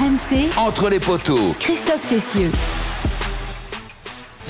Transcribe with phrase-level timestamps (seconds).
[0.00, 1.54] RMC, Entre les poteaux.
[1.58, 2.50] Christophe Cessieux.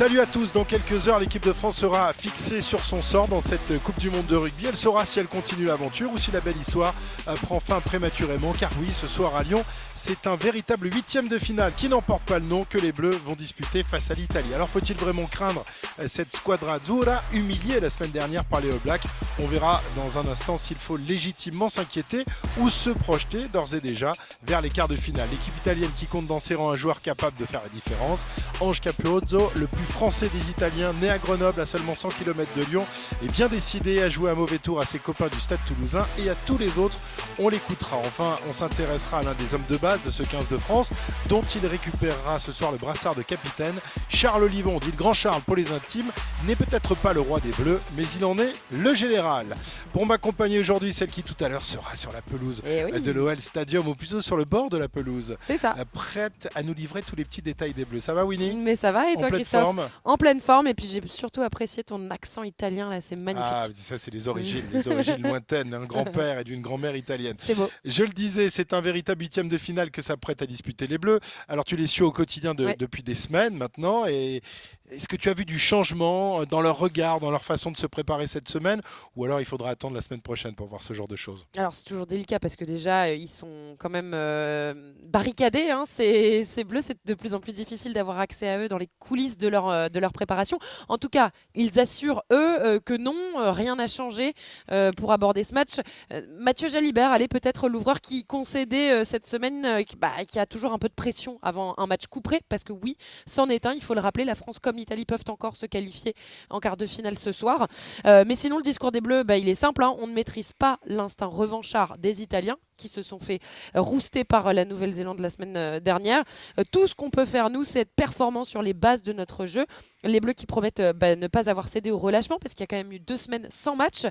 [0.00, 3.42] Salut à tous, dans quelques heures l'équipe de France sera fixée sur son sort dans
[3.42, 4.64] cette Coupe du Monde de rugby.
[4.64, 6.94] Elle saura si elle continue l'aventure ou si la belle histoire
[7.28, 8.54] euh, prend fin prématurément.
[8.58, 9.62] Car oui, ce soir à Lyon,
[9.94, 13.34] c'est un véritable huitième de finale qui n'emporte pas le nom que les Bleus vont
[13.34, 14.54] disputer face à l'Italie.
[14.54, 15.66] Alors faut-il vraiment craindre
[16.00, 19.04] euh, cette squadra azzurra humiliée la semaine dernière par les All Blacks?
[19.38, 22.24] On verra dans un instant s'il faut légitimement s'inquiéter
[22.56, 24.12] ou se projeter d'ores et déjà
[24.46, 25.28] vers les quarts de finale.
[25.30, 28.26] L'équipe italienne qui compte dans ses rangs un joueur capable de faire la différence.
[28.60, 32.64] Ange Capuozzo, le plus français des Italiens, né à Grenoble à seulement 100 km de
[32.64, 32.84] Lyon,
[33.24, 36.30] est bien décidé à jouer un mauvais tour à ses copains du Stade toulousain et
[36.30, 36.98] à tous les autres.
[37.38, 37.96] On l'écoutera.
[37.98, 40.90] Enfin, on s'intéressera à l'un des hommes de base de ce 15 de France,
[41.28, 43.74] dont il récupérera ce soir le brassard de capitaine.
[44.08, 46.10] Charles Olivon, dit le grand Charles pour les intimes,
[46.46, 49.56] n'est peut-être pas le roi des Bleus, mais il en est le général.
[49.92, 53.00] Pour m'accompagner aujourd'hui, celle qui tout à l'heure sera sur la pelouse Eh oui.
[53.00, 55.74] de l'OL Stadium, ou plutôt sur le bord de la pelouse, C'est ça.
[55.92, 58.00] prête à nous livrer tous les petits détails des Bleus.
[58.00, 58.54] Ça va, Winnie?
[58.54, 59.69] Mais ça va et toi, Christophe?
[59.74, 60.66] Forme En pleine forme.
[60.68, 63.46] Et puis j'ai surtout apprécié ton accent italien là, c'est magnifique.
[63.50, 67.36] Ah, ça, c'est les origines, les origines lointaines d'un grand-père et d'une grand-mère italienne.
[67.38, 67.68] C'est beau.
[67.84, 71.20] Je le disais, c'est un véritable huitième de finale que s'apprête à disputer les Bleus.
[71.48, 72.76] Alors, tu les suis au quotidien de- Ouais.
[72.78, 74.06] depuis des semaines maintenant.
[74.06, 74.42] Et
[74.90, 77.86] est-ce que tu as vu du changement dans leur regard, dans leur façon de se
[77.86, 78.80] préparer cette semaine
[79.16, 81.46] Ou alors il faudra attendre la semaine prochaine pour voir ce genre de choses?
[81.56, 85.70] Alors c'est toujours délicat parce que déjà euh, ils sont quand même euh, barricadés.
[85.70, 85.84] Hein.
[85.86, 89.36] Ces, bleus, c'est de plus en plus difficile d'avoir accès à eux dans les coulisses
[89.38, 90.58] de leur, euh, de leur préparation.
[90.88, 94.34] En tout cas, ils assurent eux euh, que non, euh, rien n'a changé
[94.70, 95.74] euh, pour aborder ce match.
[96.12, 100.38] Euh, Mathieu Jalibert, allez peut-être l'ouvreur qui concédait euh, cette semaine, euh, qui, bah, qui
[100.38, 102.96] a toujours un peu de pression avant un match couperé parce que oui,
[103.26, 103.72] c'en est un.
[103.74, 106.14] Il faut le rappeler, la France comme l'Italie peuvent encore se qualifier
[106.48, 107.68] en quart de finale ce soir.
[108.06, 109.82] Euh, mais sinon, le discours des Bleus, bah, il est simple.
[109.84, 109.94] hein.
[109.98, 113.40] On ne maîtrise pas l'instinct revanchard des Italiens qui se sont fait
[113.74, 116.24] rouster par la Nouvelle-Zélande la semaine euh, dernière.
[116.58, 119.44] Euh, tout ce qu'on peut faire, nous, c'est être performant sur les bases de notre
[119.44, 119.66] jeu.
[120.02, 122.68] Les Bleus qui promettent bah, ne pas avoir cédé au relâchement parce qu'il y a
[122.68, 124.06] quand même eu deux semaines sans match.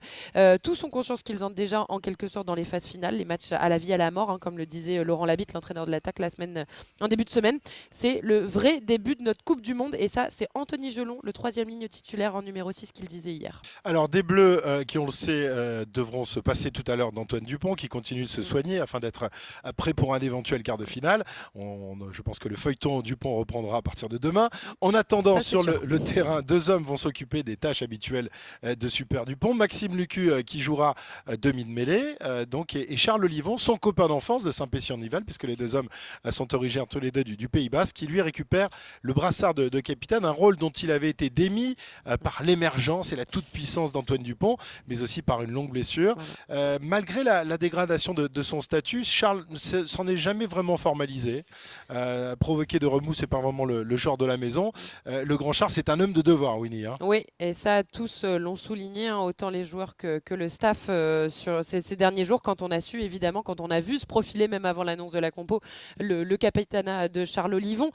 [0.61, 3.51] Tous ont conscience qu'ils entrent déjà en quelque sorte dans les phases finales, les matchs
[3.51, 6.19] à la vie, à la mort, hein, comme le disait Laurent Labitte, l'entraîneur de l'attaque
[6.19, 6.65] la semaine,
[7.01, 7.57] en début de semaine.
[7.89, 11.31] C'est le vrai début de notre Coupe du Monde et ça, c'est Anthony Gelon, le
[11.33, 13.61] troisième ligne titulaire en numéro 6 qu'il disait hier.
[13.83, 17.11] Alors, des Bleus euh, qui, on le sait, euh, devront se passer tout à l'heure
[17.11, 19.29] d'Antoine Dupont, qui continue de se soigner afin d'être
[19.65, 21.23] euh, prêt pour un éventuel quart de finale.
[21.55, 24.49] On- je pense que le feuilleton Dupont reprendra à partir de demain.
[24.81, 28.29] En attendant, Ça, sur le, terrain, deux hommes vont s'occuper des tâches habituelles
[28.63, 29.53] de Super Dupont.
[29.53, 30.95] Maxime Lucu, euh, qui jouera
[31.41, 32.15] demi de mêlée,
[32.49, 35.87] donc, et, et Charles Olivon, son copain d'enfance de Saint-Pétion-Nival, puisque les deux hommes
[36.31, 38.69] sont originaires tous les deux du, du Pays Basque, qui lui récupère
[39.01, 41.75] le brassard de, de capitaine, un rôle dont il avait été démis
[42.07, 46.15] euh, par l'émergence et la toute-puissance d'Antoine Dupont, mais aussi par une longue blessure.
[46.47, 46.61] Voilà.
[46.61, 50.77] Euh, malgré la, la dégradation de, de son statut, Charles ne s'en est jamais vraiment
[50.77, 51.43] formalisé.
[51.91, 54.71] Euh, provoqué de remous, c'est pas vraiment le, le genre de la maison.
[55.05, 56.85] Le grand Charles, c'est un homme de devoir, Winnie.
[56.85, 56.95] hein.
[57.01, 61.29] Oui, et ça, tous l'ont souligné, hein, autant les joueurs que, que le staff euh,
[61.29, 64.05] sur ces, ces derniers jours, quand on a su, évidemment, quand on a vu se
[64.05, 65.61] profiler, même avant l'annonce de la compo,
[65.99, 67.91] le, le capitanat de Charles Olivon.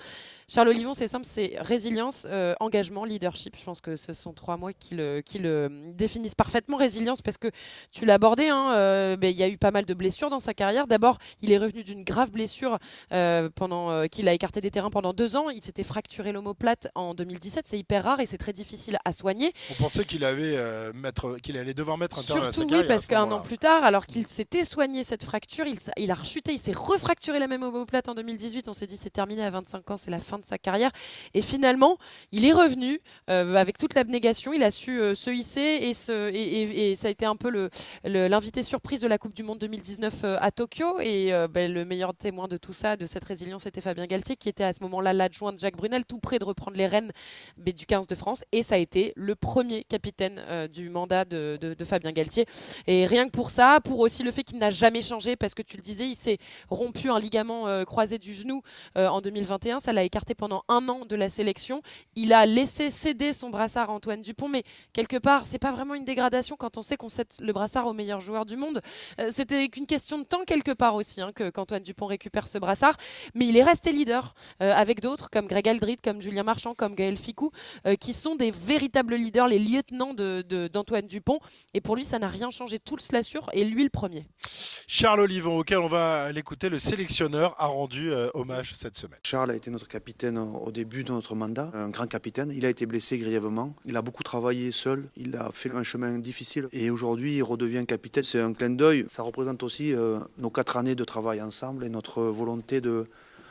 [0.47, 3.57] Charles Olivon, c'est simple, c'est résilience, euh, engagement, leadership.
[3.59, 6.77] Je pense que ce sont trois mots qui le, qui le définissent parfaitement.
[6.77, 7.51] Résilience, parce que
[7.91, 10.55] tu l'as abordé, hein, euh, il y a eu pas mal de blessures dans sa
[10.55, 10.87] carrière.
[10.87, 12.79] D'abord, il est revenu d'une grave blessure
[13.13, 15.51] euh, pendant euh, qu'il a écarté des terrains pendant deux ans.
[15.51, 17.67] Il s'était fracturé l'omoplate en 2017.
[17.69, 19.53] C'est hyper rare et c'est très difficile à soigner.
[19.71, 22.69] On pensait qu'il avait euh, mettre, qu'il allait devoir mettre un terme à sa oui,
[22.69, 25.67] carrière parce ce qu'un an plus tard, alors qu'il s'était soigné cette fracture,
[25.97, 28.69] il a rechuté, il s'est refracturé la même omoplate en 2018.
[28.69, 30.91] On s'est dit c'est terminé à 25 ans, c'est la fin de sa carrière.
[31.35, 31.99] Et finalement,
[32.35, 33.01] il est revenu
[33.31, 34.53] euh, avec toute l'abnégation.
[34.53, 37.69] Il a su euh, se hisser et, ça a été un peu
[38.05, 40.99] l'invité surprise de la Coupe du Monde 2019 euh, à Tokyo.
[41.01, 44.49] Et ben, le meilleur témoin de tout ça, de cette résilience, c'était Fabien Galtier, qui
[44.49, 47.13] était à ce moment-là l'adjoint de Jacques Brunel, tout près de reprendre les rênes
[47.57, 48.45] du 15 de France.
[48.51, 50.43] Et ça a été le premier capitaine
[50.73, 52.47] du mandat de, Fabien Galtier.
[52.89, 55.63] Et rien que pour ça, pour aussi le fait qu'il n'a jamais changé, parce que
[55.63, 58.63] tu le disais, il s'est rompu un ligament croisé du genou
[58.97, 59.79] en 2021.
[59.81, 61.83] Ça l'a écarté pendant un an de la sélection.
[62.33, 64.63] A laissé céder son brassard à Antoine Dupont, mais
[64.93, 67.93] quelque part, c'est pas vraiment une dégradation quand on sait qu'on cède le brassard au
[67.93, 68.81] meilleur joueur du monde.
[69.21, 72.59] Euh, C'était qu'une question de temps quelque part aussi hein, que qu'Antoine Dupont récupère ce
[72.59, 72.97] brassard,
[73.35, 76.95] mais il est resté leader euh, avec d'autres comme Greg Aldrit, comme Julien Marchand, comme
[76.95, 77.51] Gaël Ficou,
[77.87, 81.39] euh, qui sont des véritables leaders, les lieutenants de- de- d'Antoine Dupont.
[81.75, 82.79] Et pour lui, ça n'a rien changé.
[82.79, 84.27] Tout se l'assure, et lui le premier.
[84.87, 89.19] Charles Olivon, auquel on va l'écouter, le sélectionneur a rendu euh, hommage cette semaine.
[89.25, 92.07] Charles a été notre capitaine au début de notre mandat, un grand
[92.55, 93.75] Il a été blessé grièvement.
[93.85, 95.05] Il a beaucoup travaillé seul.
[95.17, 98.25] Il a fait un chemin difficile et aujourd'hui il redevient capitaine.
[98.25, 99.05] C'est un clin d'œil.
[99.09, 102.81] Ça représente aussi euh, nos quatre années de travail ensemble et notre volonté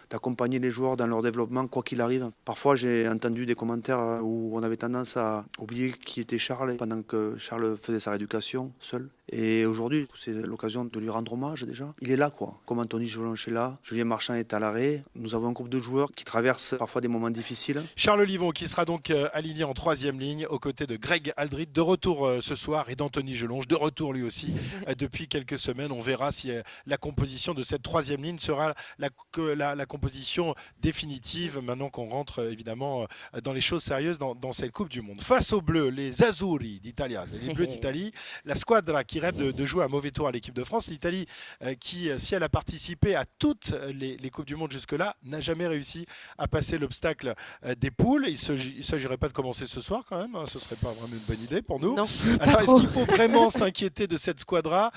[0.10, 2.30] d'accompagner les joueurs dans leur développement, quoi qu'il arrive.
[2.45, 7.01] Parfois, j'ai entendu des commentaires où on avait tendance à oublier qui était Charles pendant
[7.01, 9.10] que Charles faisait sa rééducation seul.
[9.36, 11.96] Et aujourd'hui, c'est l'occasion de lui rendre hommage déjà.
[12.02, 12.54] Il est là, quoi.
[12.68, 15.04] Comme Anthony Jolonche est là, Julien Marchand est à l'arrêt.
[15.16, 17.82] Nous avons un groupe de joueurs qui traversent parfois des moments difficiles.
[17.96, 21.66] Charles Livon qui sera donc euh, aligné en troisième ligne aux côtés de Greg Aldrit,
[21.66, 24.54] de retour euh, ce soir, et d'Anthony Gelonge, de retour lui aussi
[24.88, 25.92] euh, depuis quelques semaines.
[25.92, 26.52] On verra si
[26.86, 29.10] la composition de cette troisième ligne sera la,
[29.56, 33.08] la, la composition définitive maintenant qu'on rentre évidemment
[33.44, 35.22] dans les choses sérieuses dans, dans, cette Coupe du Monde.
[35.22, 38.12] Face aux Bleus, les Azzurri d'Italia, les Bleus d'Italie,
[38.46, 40.88] la squadra qui rêve de, jouer un mauvais tour à l'équipe de France.
[40.90, 41.25] L'Italie,
[41.64, 45.42] euh, qui, euh, si elle a participé à toutes les, Coupes du Monde jusque-là, n'a
[45.42, 46.06] jamais réussi
[46.38, 47.34] à passer l'obstacle
[47.66, 48.25] euh, des poules.
[48.28, 50.36] Il ne s'agirait pas de commencer ce soir quand même.
[50.36, 50.46] Hein.
[50.48, 51.94] Ce ne serait pas vraiment une bonne idée pour nous.
[52.40, 54.92] Alors, est-ce qu'il faut vraiment s'inquiéter de cette squadra?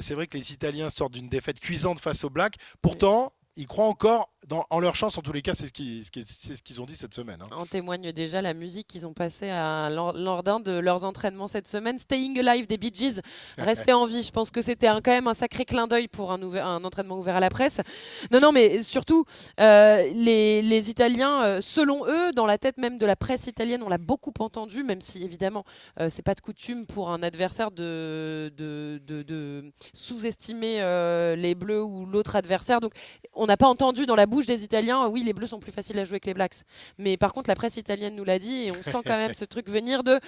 [0.00, 2.56] C'est vrai que les Italiens sortent d'une défaite cuisante face aux Blacks.
[2.82, 4.30] Pourtant, ils croient encore
[4.70, 7.14] en leur chance, en tous les cas, c'est ce qu'ils ce qu'ils ont dit cette
[7.14, 7.38] semaine.
[7.40, 7.48] Hein.
[7.56, 11.68] En témoigne déjà la musique qu'ils ont passée à, lors, d'un de leurs entraînements cette
[11.68, 11.98] semaine.
[11.98, 13.20] Staying Alive des Bee Gees,
[13.58, 14.22] rester en vie.
[14.22, 17.36] Je pense que c'était quand même un sacré clin d'œil pour un, un, entraînement ouvert
[17.36, 17.80] à la presse.
[18.30, 19.24] Non, non, mais surtout,
[19.60, 23.82] euh, les, les, Italiens, euh, selon eux, dans la tête même de la presse italienne,
[23.82, 25.64] on l'a beaucoup entendu, même si évidemment,
[26.00, 30.76] euh, c'est pas de coutume pour un adversaire de, de, de, sous-estimer
[31.36, 32.80] les Bleus ou l'autre adversaire.
[32.80, 32.92] Donc,
[33.32, 35.98] on n'a pas entendu dans la bouche des Italiens, oui, les Bleus sont plus faciles
[35.98, 36.62] à jouer que les Blacks.
[36.98, 39.44] Mais par contre, la presse italienne nous l'a dit et on sent quand même ce
[39.44, 40.20] truc venir de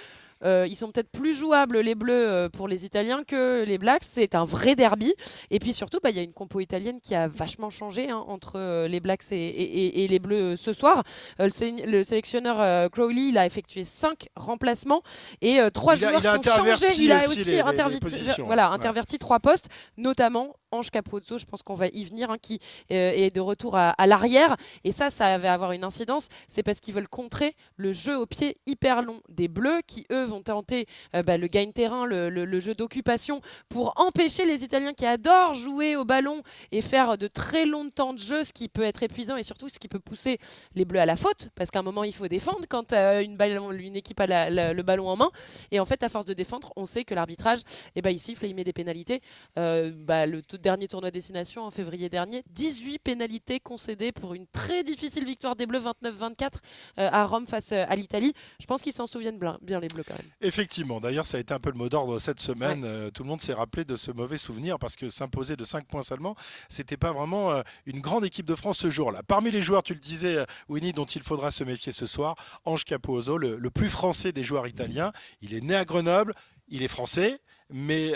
[0.43, 4.03] ils sont peut-être plus jouables les Bleus euh, pour les Italiens que les Blacks.
[4.03, 5.13] C'est un vrai derby.
[5.51, 8.23] Et puis surtout, bah, il y a une compo italienne qui a vachement changé hein,
[8.27, 11.03] entre euh, les Blacks et, les Bleus ce soir.
[11.39, 15.01] le, sélectionneur Crowley, il a effectué 5 remplacements
[15.41, 16.85] et 3 joueurs qui ont changé.
[16.99, 19.67] Il a aussi, interverti, voilà, interverti 3 postes,
[19.97, 24.07] notamment Ange Capozzo, je pense qu'on va y venir, hein, qui est de retour à,
[24.07, 24.55] l'arrière.
[24.83, 26.27] Et ça, ça va avoir une incidence.
[26.47, 30.26] C'est parce qu'ils veulent contrer le jeu au pied hyper long des Bleus qui, eux,
[30.27, 30.85] vont tenter
[31.15, 36.05] euh, bah, le gain-terrain, le, jeu d'occupation, pour empêcher les Italiens qui adorent jouer au
[36.05, 36.41] ballon
[36.71, 39.69] et faire de très longs temps de jeu, ce qui peut être épuisant et surtout
[39.69, 40.39] ce qui peut pousser
[40.75, 43.95] les Bleus à la faute, parce qu'à un moment il faut défendre quand euh, une,
[43.95, 45.31] équipe a le ballon en main.
[45.71, 47.59] Et en fait, à force de défendre, on sait que l'arbitrage,
[47.95, 49.21] eh ben, il siffle et il met des pénalités.
[49.57, 54.83] Euh, bah, le dernier tournoi destination en février dernier, 18 pénalités concédées pour une très
[54.83, 56.57] difficile victoire des Bleus 29-24
[56.97, 58.33] à Rome face à l'Italie.
[58.59, 60.03] Je pense qu'ils s'en souviennent bien, les Bleus
[60.41, 62.83] Effectivement, d'ailleurs, ça a été un peu le mot d'ordre cette semaine.
[62.85, 65.85] Euh, tout le monde s'est rappelé de ce mauvais souvenir parce que s'imposer de 5
[65.85, 66.35] points seulement,
[66.69, 69.23] c'était pas vraiment euh, une grande équipe de France ce jour-là.
[69.23, 72.35] Parmi les joueurs, tu le disais, euh, Winnie, dont il faudra se méfier ce soir,
[72.65, 75.11] Ange Capozzo, le, le plus français des joueurs italiens.
[75.41, 76.33] Il est né à Grenoble,
[76.67, 77.39] il est français,
[77.69, 78.13] mais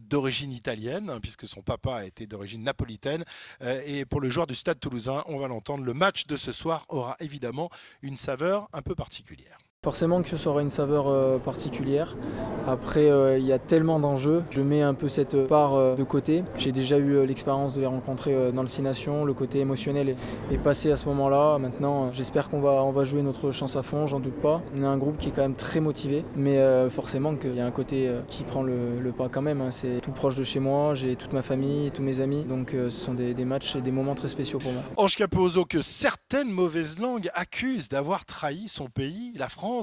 [0.00, 3.24] d'origine italienne, hein, puisque son papa était d'origine napolitaine.
[3.60, 6.84] et pour le joueur du Stade toulousain, on va l'entendre, le match de ce soir
[6.88, 7.68] aura évidemment
[8.02, 9.58] une saveur un peu particulière.
[9.86, 12.16] Forcément que ce aura une saveur euh, particulière.
[12.66, 14.42] Après, euh, il y a tellement d'enjeux.
[14.50, 16.42] Je mets un peu cette part euh, de côté.
[16.56, 19.24] J'ai déjà eu l'expérience de les rencontrer dans le Six Nations.
[19.24, 20.16] Le côté émotionnel
[20.50, 21.58] est, passé à ce moment-là.
[21.58, 24.60] Maintenant, j'espère qu'on va, on va jouer notre chance à fond, j'en doute pas.
[24.76, 26.24] On est un groupe qui est quand même très motivé.
[26.34, 26.58] Mais
[26.90, 29.60] forcément qu'il y a un côté qui prend le, pas quand même.
[29.60, 29.70] Hein.
[29.70, 30.94] C'est tout proche de chez moi.
[30.94, 32.42] J'ai toute ma famille, tous mes amis.
[32.42, 34.82] Donc ce sont des, des, matchs et des moments très spéciaux pour moi.
[34.96, 39.75] Ange Capozzo, que certaines mauvaises langues accusent d'avoir trahi son pays, la France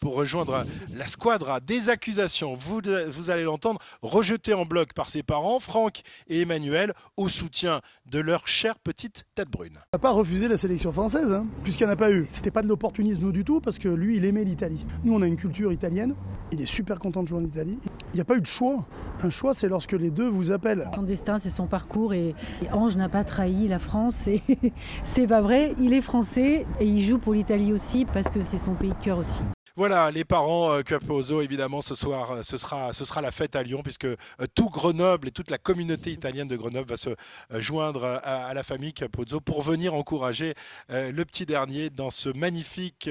[0.00, 0.64] pour rejoindre
[0.94, 1.60] la squadra.
[1.60, 6.92] Des accusations, vous, vous allez l'entendre, rejetées en bloc par ses parents, Franck et Emmanuel,
[7.16, 9.78] au soutien de leur chère petite tête brune.
[9.92, 12.26] Il n'a pas refusé la sélection française, hein, puisqu'il n'y en a pas eu.
[12.28, 14.84] C'était pas de l'opportunisme du tout, parce que lui, il aimait l'Italie.
[15.04, 16.14] Nous, on a une culture italienne.
[16.52, 17.78] Il est super content de jouer en Italie.
[18.12, 18.84] Il n'y a pas eu de choix.
[19.22, 20.86] Un choix, c'est lorsque les deux vous appellent.
[20.94, 22.12] Son destin, c'est son parcours.
[22.14, 22.34] Et,
[22.72, 24.28] Ange n'a pas trahi la France.
[25.04, 25.74] C'est pas vrai.
[25.78, 29.04] Il est français et il joue pour l'Italie aussi, parce que c'est son pays de
[29.04, 29.42] cœur aussi.
[29.76, 33.54] Voilà, les parents euh, Capozzo, évidemment, ce soir, euh, ce sera, ce sera la fête
[33.54, 34.16] à Lyon, puisque euh,
[34.54, 37.10] tout Grenoble et toute la communauté italienne de Grenoble va se
[37.52, 40.54] joindre à, la famille Capozzo pour venir encourager
[40.88, 43.08] le petit dernier dans ce magnifique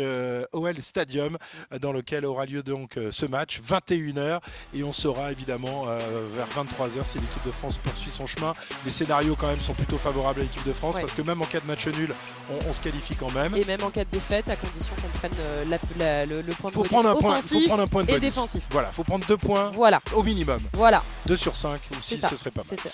[0.54, 1.38] OL Stadium
[1.82, 4.40] dans lequel aura lieu donc ce match, 21h,
[4.74, 8.52] et on saura évidemment vers 23h si l'équipe de France poursuit son chemin.
[8.86, 11.46] Les scénarios quand même sont plutôt favorables à l'équipe de France, parce que même en
[11.46, 12.14] cas de match nul,
[12.68, 13.56] on, se qualifie quand même.
[13.56, 16.56] Et même en cas de défaite, à condition qu'on prenne euh, la- la- le, le
[16.56, 18.64] point de Faut prendre, un point, faut prendre un point de et défensif.
[18.72, 20.60] Voilà, faut prendre deux points Voilà, au minimum.
[20.74, 22.30] voilà, 2 sur 5 ou C'est 6, ça.
[22.30, 22.78] ce serait pas mal.
[22.84, 22.90] ça.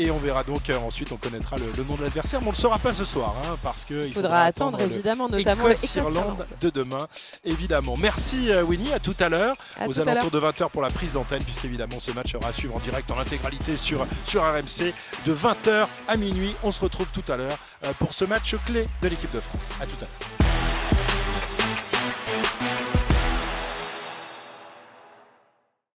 [0.00, 2.50] Et on verra donc euh, ensuite, on connaîtra le, le nom de l'adversaire, mais on
[2.50, 5.72] ne le saura pas ce soir, hein, parce qu'il Il faudra attendre évidemment, notamment le
[5.72, 7.08] Écosse-Irlande de demain,
[7.44, 7.96] évidemment.
[7.96, 9.56] Merci euh, Winnie, à tout à l'heure,
[9.88, 12.78] aux alentours de 20h pour la prise d'antenne, puisqu'évidemment ce match sera à suivre en
[12.78, 14.92] direct en intégralité sur, sur RMC
[15.26, 16.54] de 20h à minuit.
[16.62, 19.62] On se retrouve tout à l'heure euh, pour ce match clé de l'équipe de France.
[19.80, 20.04] À tout à
[20.42, 20.47] l'heure.